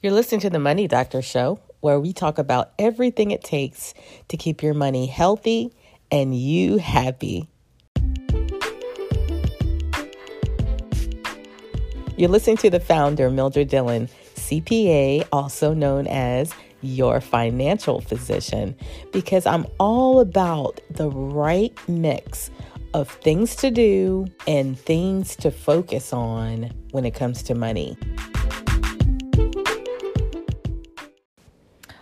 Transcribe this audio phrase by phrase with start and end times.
[0.00, 3.94] You're listening to the Money Doctor Show, where we talk about everything it takes
[4.28, 5.74] to keep your money healthy
[6.12, 7.48] and you happy.
[12.16, 18.76] You're listening to the founder, Mildred Dillon, CPA, also known as your financial physician,
[19.12, 22.52] because I'm all about the right mix
[22.94, 27.98] of things to do and things to focus on when it comes to money.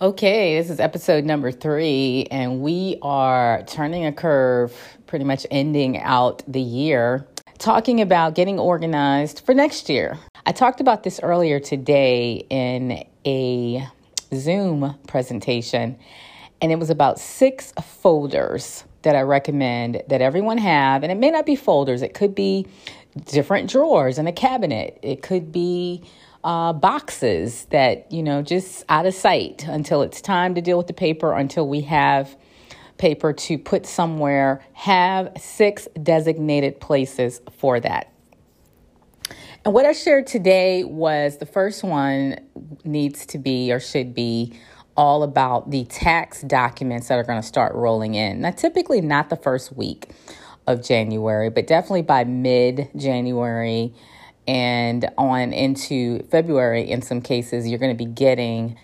[0.00, 4.72] Okay, this is episode number three, and we are turning a curve,
[5.08, 7.26] pretty much ending out the year,
[7.58, 10.16] talking about getting organized for next year.
[10.46, 13.88] I talked about this earlier today in a
[14.32, 15.98] Zoom presentation,
[16.62, 21.02] and it was about six folders that I recommend that everyone have.
[21.02, 22.68] And it may not be folders, it could be
[23.24, 26.04] different drawers in a cabinet, it could be
[26.48, 30.86] uh, boxes that, you know, just out of sight until it's time to deal with
[30.86, 32.34] the paper, until we have
[32.96, 34.64] paper to put somewhere.
[34.72, 38.10] Have six designated places for that.
[39.62, 42.36] And what I shared today was the first one
[42.82, 44.58] needs to be or should be
[44.96, 48.40] all about the tax documents that are going to start rolling in.
[48.40, 50.12] Now, typically not the first week
[50.66, 53.92] of January, but definitely by mid January
[54.48, 58.78] and on into February, in some cases, you're going to be getting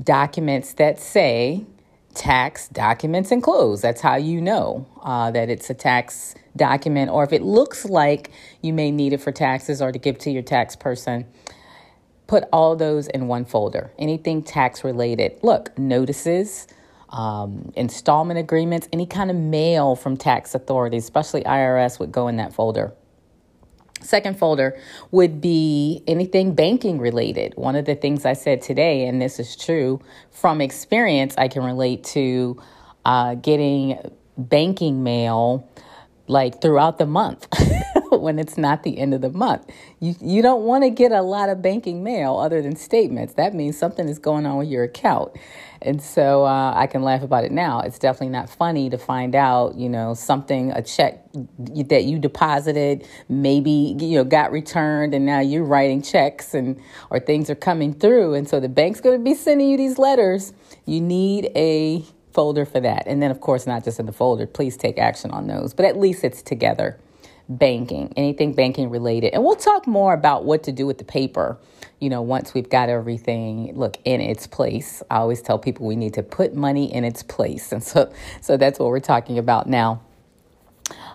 [0.00, 1.66] documents that say
[2.14, 3.82] tax documents enclosed.
[3.82, 8.30] That's how you know uh, that it's a tax document, or if it looks like
[8.62, 11.26] you may need it for taxes or to give to your tax person.
[12.28, 13.90] Put all those in one folder.
[13.98, 15.38] Anything tax related.
[15.42, 16.68] Look, notices,
[17.08, 22.36] um, installment agreements, any kind of mail from tax authorities, especially IRS, would go in
[22.36, 22.92] that folder.
[24.00, 24.78] Second folder
[25.10, 27.54] would be anything banking related.
[27.56, 31.64] One of the things I said today, and this is true from experience, I can
[31.64, 32.60] relate to
[33.04, 33.98] uh, getting
[34.36, 35.68] banking mail
[36.28, 37.48] like throughout the month
[38.20, 39.70] when it's not the end of the month.
[40.00, 43.34] You, you don't want to get a lot of banking mail other than statements.
[43.34, 45.32] That means something is going on with your account.
[45.80, 47.80] And so uh, I can laugh about it now.
[47.80, 53.06] It's definitely not funny to find out, you know, something, a check that you deposited,
[53.28, 56.80] maybe, you know, got returned and now you're writing checks and,
[57.10, 58.34] or things are coming through.
[58.34, 60.52] And so the bank's going to be sending you these letters.
[60.84, 63.04] You need a folder for that.
[63.06, 65.84] And then, of course, not just in the folder, please take action on those, but
[65.84, 66.98] at least it's together.
[67.48, 69.32] Banking, anything banking related.
[69.32, 71.58] And we'll talk more about what to do with the paper,
[71.98, 75.02] you know, once we've got everything, look, in its place.
[75.10, 77.72] I always tell people we need to put money in its place.
[77.78, 80.02] And so, so that's what we're talking about now.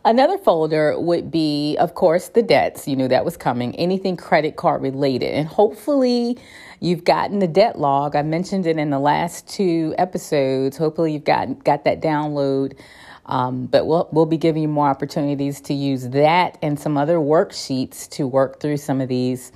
[0.06, 2.88] Another folder would be, of course, the debts.
[2.88, 5.34] You knew that was coming, anything credit card related.
[5.34, 6.38] And hopefully,
[6.82, 8.16] you've gotten the debt log.
[8.16, 10.76] I mentioned it in the last two episodes.
[10.78, 12.78] Hopefully, you've got, got that download.
[13.26, 17.18] Um, but we'll, we'll be giving you more opportunities to use that and some other
[17.18, 19.52] worksheets to work through some of these,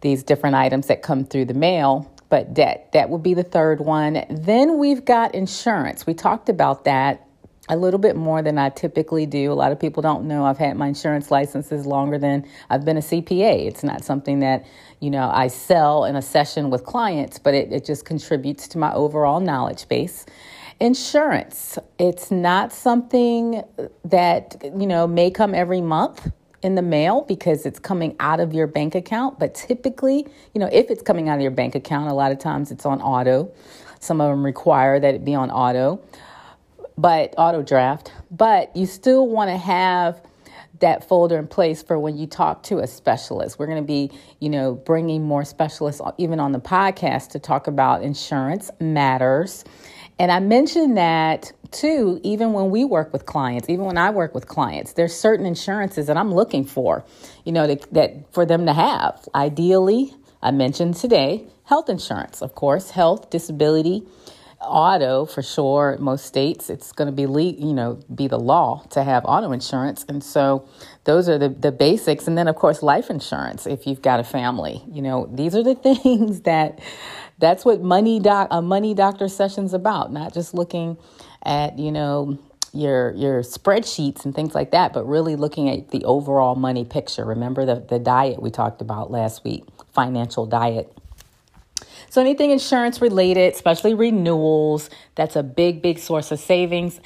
[0.00, 2.88] these different items that come through the mail but debt.
[2.92, 4.24] That would be the third one.
[4.30, 6.06] Then we've got insurance.
[6.06, 7.28] We talked about that
[7.68, 9.52] a little bit more than I typically do.
[9.52, 12.96] A lot of people don't know I've had my insurance licenses longer than I've been
[12.96, 13.66] a CPA.
[13.66, 14.64] It's not something that,
[15.00, 18.78] you know, I sell in a session with clients, but it, it just contributes to
[18.78, 20.24] my overall knowledge base.
[20.80, 23.62] Insurance, it's not something
[24.04, 26.30] that, you know, may come every month
[26.62, 30.68] in the mail because it's coming out of your bank account, but typically, you know,
[30.72, 33.52] if it's coming out of your bank account, a lot of times it's on auto.
[34.00, 36.02] Some of them require that it be on auto
[36.96, 40.20] but auto draft, but you still want to have
[40.80, 43.58] that folder in place for when you talk to a specialist.
[43.58, 47.66] We're going to be, you know, bringing more specialists even on the podcast to talk
[47.66, 49.64] about insurance matters.
[50.22, 54.36] And I mentioned that too, even when we work with clients, even when I work
[54.36, 57.04] with clients, there's certain insurances that I'm looking for,
[57.44, 59.28] you know, that, that for them to have.
[59.34, 64.06] Ideally, I mentioned today health insurance, of course, health, disability,
[64.60, 65.96] auto for sure.
[65.98, 69.50] Most states it's going to be le- you know be the law to have auto
[69.50, 70.04] insurance.
[70.08, 70.68] And so
[71.02, 72.28] those are the, the basics.
[72.28, 75.64] And then of course life insurance if you've got a family you know these are
[75.64, 76.78] the things that
[77.42, 80.96] that's what money doc a money doctor session's about not just looking
[81.44, 82.38] at you know
[82.72, 87.24] your your spreadsheets and things like that but really looking at the overall money picture
[87.24, 90.96] remember the, the diet we talked about last week financial diet
[92.12, 97.00] so anything insurance related, especially renewals, that's a big, big source of savings.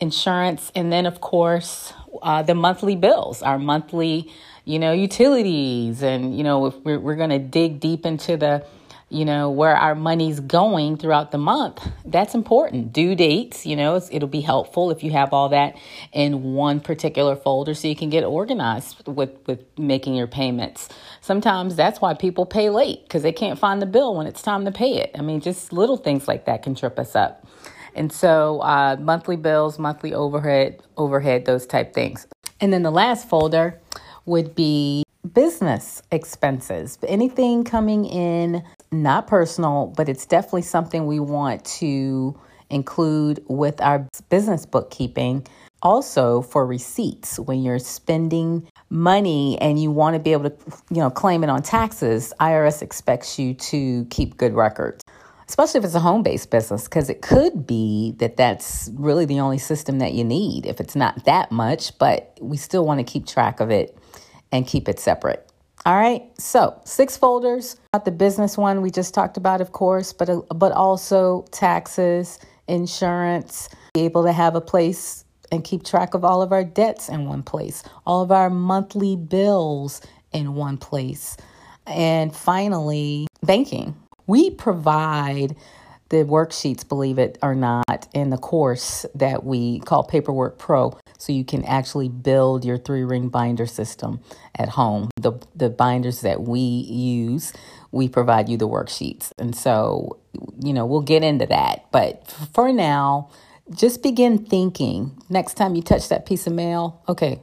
[0.00, 1.92] Insurance, and then of course
[2.22, 4.32] uh, the monthly bills, our monthly,
[4.64, 8.64] you know, utilities, and you know if we're we're going to dig deep into the
[9.08, 11.86] you know, where our money's going throughout the month.
[12.04, 12.92] That's important.
[12.92, 15.76] Due dates, you know, it'll be helpful if you have all that
[16.12, 20.88] in one particular folder so you can get organized with, with making your payments.
[21.20, 24.64] Sometimes that's why people pay late because they can't find the bill when it's time
[24.64, 25.12] to pay it.
[25.16, 27.46] I mean, just little things like that can trip us up.
[27.94, 32.26] And so, uh, monthly bills, monthly overhead, overhead, those type things.
[32.60, 33.80] And then the last folder
[34.26, 36.98] would be business expenses.
[37.06, 38.62] Anything coming in,
[39.02, 42.38] not personal, but it's definitely something we want to
[42.70, 45.46] include with our business bookkeeping.
[45.82, 50.56] Also, for receipts, when you're spending money and you want to be able to,
[50.90, 55.02] you know, claim it on taxes, IRS expects you to keep good records
[55.48, 59.40] especially if it's a home based business, because it could be that that's really the
[59.40, 63.04] only system that you need if it's not that much, but we still want to
[63.04, 63.96] keep track of it
[64.52, 65.48] and keep it separate.
[65.86, 67.76] All right, so six folders.
[67.94, 72.40] Not the business one we just talked about, of course, but uh, but also taxes,
[72.66, 73.68] insurance.
[73.94, 77.26] Be able to have a place and keep track of all of our debts in
[77.26, 80.02] one place, all of our monthly bills
[80.32, 81.36] in one place,
[81.86, 83.94] and finally, banking
[84.26, 85.56] we provide
[86.08, 91.32] the worksheets, believe it or not, in the course that we call Paperwork Pro, so
[91.32, 94.20] you can actually build your three ring binder system
[94.54, 95.10] at home.
[95.16, 97.52] The, the binders that we use,
[97.92, 99.32] we provide you the worksheets.
[99.38, 100.18] And so,
[100.62, 101.86] you know, we'll get into that.
[101.90, 103.30] But for now,
[103.70, 107.42] just begin thinking next time you touch that piece of mail, okay,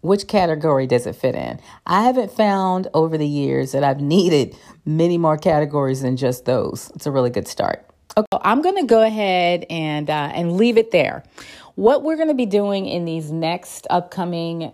[0.00, 1.60] which category does it fit in?
[1.86, 6.90] I haven't found over the years that I've needed many more categories than just those.
[6.94, 7.86] It's a really good start.
[8.16, 11.22] Okay, I'm going to go ahead and uh, and leave it there.
[11.80, 14.70] What we're going to be doing in these next upcoming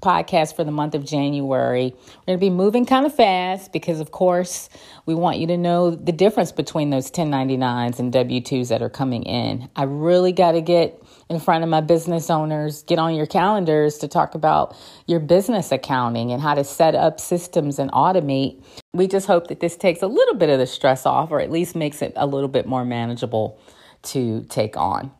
[0.00, 1.92] podcast for the month of January.
[1.94, 4.70] We're going to be moving kind of fast because, of course,
[5.04, 8.88] we want you to know the difference between those 1099s and W 2s that are
[8.88, 9.68] coming in.
[9.76, 10.98] I really got to get
[11.28, 14.74] in front of my business owners, get on your calendars to talk about
[15.06, 18.64] your business accounting and how to set up systems and automate.
[18.94, 21.50] We just hope that this takes a little bit of the stress off or at
[21.50, 23.60] least makes it a little bit more manageable
[24.04, 25.10] to take on.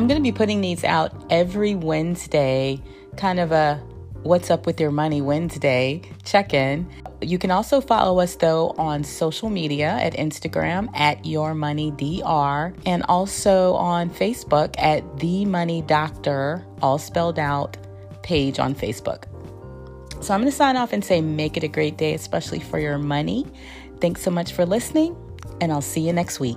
[0.00, 2.80] I'm going to be putting these out every Wednesday,
[3.18, 3.76] kind of a
[4.22, 6.88] What's Up with Your Money Wednesday check in.
[7.20, 12.74] You can also follow us though on social media at Instagram at Your Money Dr
[12.86, 17.76] and also on Facebook at The Money Doctor, all spelled out,
[18.22, 19.24] page on Facebook.
[20.24, 22.78] So I'm going to sign off and say, make it a great day, especially for
[22.78, 23.46] your money.
[24.00, 25.14] Thanks so much for listening,
[25.60, 26.56] and I'll see you next week.